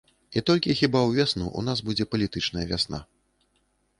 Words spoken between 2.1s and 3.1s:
палітычная вясна.